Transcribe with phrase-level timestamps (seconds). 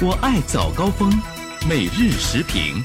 [0.00, 1.12] 我爱早高峰，
[1.68, 2.80] 每日时评。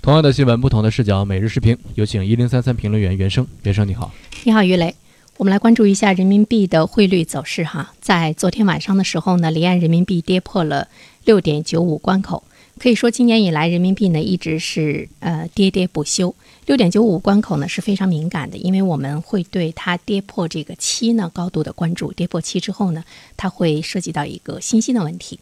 [0.00, 1.76] 同样的新闻，不同的视角，每日时评。
[1.94, 4.10] 有请一零三三评论员袁生，袁生你好。
[4.44, 4.94] 你好，于雷。
[5.36, 7.92] 我们来关注一下人民币的汇率走势哈。
[8.00, 10.88] 在昨天晚上的时候呢，离岸人民币跌破了
[11.26, 12.44] 六点九五关口。
[12.78, 16.34] 可以说，今年以来人民币呢一直是呃跌跌不休。
[16.64, 22.10] 六点九五关口呢是非常敏感的，因为我们会对它跌破这个七呢高度的关注。
[22.14, 23.04] 跌破七之后呢，
[23.36, 25.38] 它会涉及到一个新兴的问题。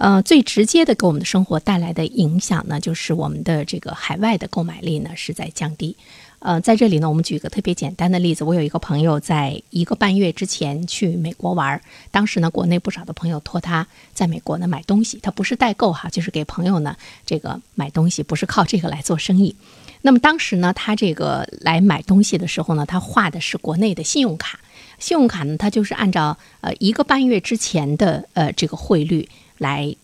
[0.00, 5.94] 呃，最直接的给我们的生活带来的影响呢，就是我们的这个海外的购买力呢是在降低。
[6.38, 8.42] 呃，在这里呢，我们举一个特别简单的例子。
[8.42, 11.78] 我有一个朋友在一个半月之前去美国玩，
[12.10, 19.54] 当时呢，国内不少的朋友托他在美国呢买东西，他不是代购哈，就是给朋友呢这个买东西，不是靠这个来做生意。
[20.00, 24.58] 那么当时呢，他这个来买东西的时候呢，他画的是国内的信用卡，
[24.98, 29.94] 信用卡呢，他就是按照呃一个半月之前的呃这个汇率来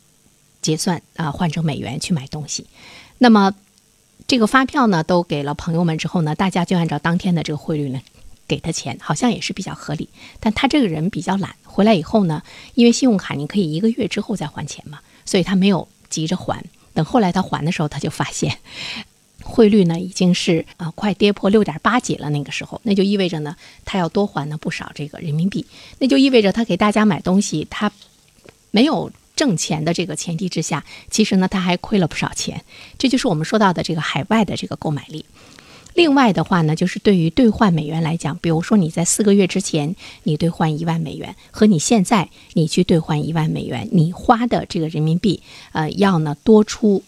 [0.62, 2.66] 结算啊，换成美元去买东西。
[3.18, 3.54] 那么
[4.26, 8.00] 这个发票呢，都给了朋友们之后呢，大家就按照当天的这个汇率呢，
[8.48, 10.08] 给他钱，好像也是比较合理。
[10.40, 12.42] 但他这个人比较懒，回来以后呢，
[12.74, 16.64] 因为信用卡你可以一个月之后再还钱嘛，所以他没有急着还。
[16.92, 18.58] 等后来他还的时候，他就发现
[19.46, 22.28] 汇率呢已经是啊快跌破六点八几了。
[22.30, 25.64] 那个时候，那就意味着呢，他要多还呢不少这个人民币。
[25.98, 27.90] 那就意味着他给大家买东西，他
[28.70, 29.10] 没有。
[29.36, 32.64] 挣钱的这个前提之下，其实呢，他还亏了不少钱。
[32.96, 35.26] 这就是我们说到的这个海外的这个购买力。
[35.92, 47.02] 另外的话呢，就是对于兑换美元来讲，比如说你在四个月之前你兑换一万美元，和你现在你去兑换一万美元，你花的这个人民币，呃，要呢多出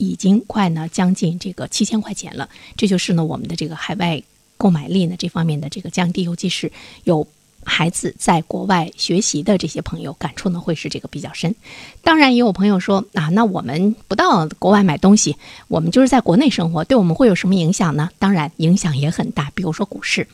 [0.00, 2.48] 已经快呢将近这个七千块钱了。
[2.76, 4.20] 这就是呢我们的这个海外
[4.56, 6.72] 购买力呢这方面的这个降低，尤其是
[7.04, 7.24] 有。
[7.62, 11.54] 孩子在国外学习的这些朋友感触呢，会是这个比较深。
[12.02, 15.36] 当然，也有朋友说啊，那我们不到国外买东西，
[15.68, 18.08] 我们就是在国内生活，对我们会有什么影响呢？
[18.18, 19.52] 当然，影响也很大。
[19.54, 20.26] 比如说股市，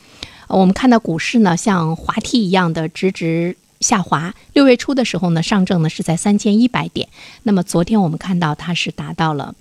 [0.46, 4.34] 我们看到股市呢，像滑梯一样的直直下滑。
[4.52, 7.08] 六月初的时候呢，上证呢是在三千一百点，
[7.42, 9.54] 那么昨天我们看到它是达到了。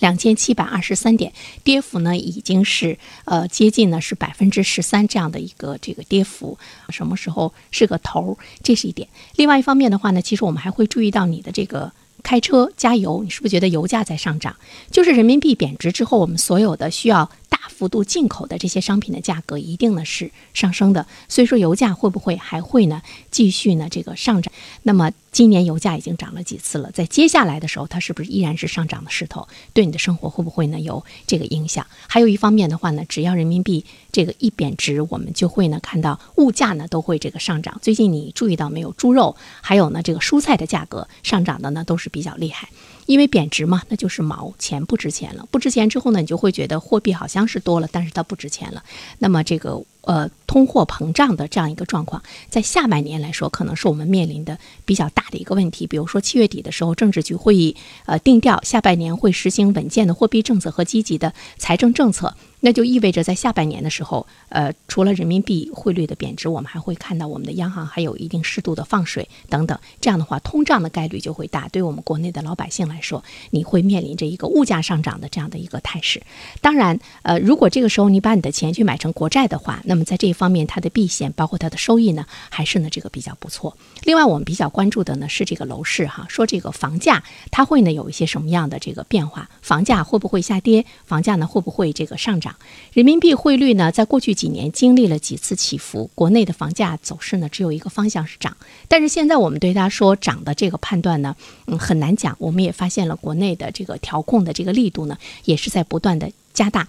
[0.00, 1.32] 两千七百二十三点，
[1.64, 6.56] 跌幅呢已经是呃接近呢是百分之十三这样的一个这个跌幅，
[6.90, 8.38] 什么时候是个头？
[8.62, 9.08] 这是一点。
[9.34, 11.90] 另外一方面的话呢，其实我们还会注意到你的这个
[12.22, 14.54] 开车加油，你是不是觉得油价在上涨？
[14.92, 17.28] 就是人民币贬值之后，我们所有的需要
[17.68, 21.06] 幅度进口的这些商品的价格一定呢是上升的。
[21.28, 24.52] 所以说油价会不会还会呢继续呢这个上涨？
[24.82, 25.10] 那么。
[25.30, 29.46] 今年油价已经涨了几次了，在接下来的时候，它是不是依然是上涨的势头？
[29.74, 31.86] 对你的生活会不会呢有这个影响？
[32.08, 37.78] 还有一方面的话呢，只要人民币这个一贬值，我们就会呢看到物价呢都会这个上涨。
[37.82, 38.90] 最近你注意到没有？
[38.92, 42.70] 猪肉还有呢这个蔬菜的价格上涨的呢都是比较厉害，
[43.08, 45.44] 因为贬值嘛，那就是毛钱不值钱了。
[45.50, 48.84] 不值钱之后呢，你就会觉得货币好像是多了，但是它不值钱了。
[49.18, 49.82] 那么这个。
[50.02, 55.86] 呃，通货膨胀的这样一个状况，在下半年来说，可能是我们面临的比较大的一个问题。
[55.86, 57.76] 比如说七月底的时候，政治局会议
[58.06, 62.34] 呃定调，下半年会实行稳健的货币政策和积极的财政政策。
[62.60, 69.78] 那就意味着在下半年的时候，呃，除了人民币汇率的贬值，我们还会看到我们的央行还有一定适度的放水等等。
[70.00, 71.68] 这样的话，通胀的概率就会大。
[71.68, 76.20] 对我们国内的老百姓来说，你会面临着一个物价上涨的这样的一个态势。
[76.60, 83.76] 当然，呃，如果这个时候你把你的钱去买成国债的话，那么在这一方面它的避险包括它的收益呢，还是呢这个比较不错。
[84.02, 89.48] 另外，我们比较关注的呢是这个楼市哈，说这个房价它会呢有一些什么样的这个变化？
[89.62, 90.84] 房价会不会下跌？
[91.04, 92.47] 房价呢会不会这个上涨？
[92.92, 98.56] 人民币汇率呢，在过去几年经历了几次起伏，国内的房价走势呢，只有一个方向是涨。
[98.88, 102.34] 但是现在我们对它说涨的这个判断呢，嗯，很难讲。
[102.38, 106.88] 我们也发现了国内的这个调控的这个力度呢，也是在不断的加大。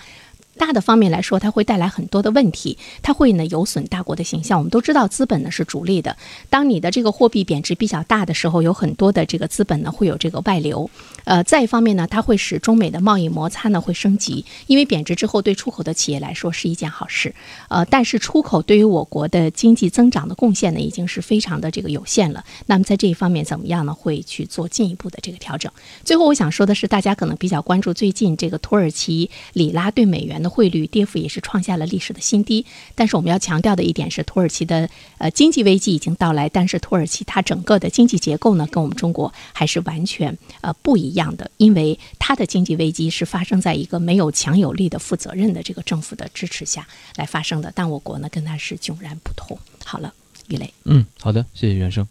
[0.60, 4.60] 大的方面来说，它会带来很多的问题，它会呢有损大国的形象。
[4.60, 6.16] 我们都知道，资本呢是逐利的。
[6.50, 10.88] 当你的这个货币贬值比较大的时候，有很多的这个资本呢会有这个外流。
[11.24, 17.34] 呃，再一方面呢，它会使中美的贸易摩擦呢会升级，因为贬值之后对出口的企业来说是一件好事。
[17.70, 22.44] 呃，但是出口对于我国的经济增长的贡献呢已经是非常的这个有限了。
[22.66, 23.94] 那么在这一方面怎么样呢？
[23.94, 25.72] 会去做进一步的这个调整。
[26.04, 30.49] 最后我想说的是，大家可能比较关注最近这个土耳其里拉对美元的。
[30.50, 32.66] 汇率跌幅也是创下了历史的新低，
[32.96, 49.58] 但是我们要强调的一点是，土耳其的呃经济危机已经到来，但是土耳其它整个的经济结构呢，跟我们中国还是完全呃不一样的，因为它的经济危机是发生在一个没有强有力的、负责任的这个政府的支持下来发生的，但我国呢跟它是迥然不同。
[49.86, 50.14] 好了，
[50.48, 52.08] 于雷，嗯，好的，谢谢袁生。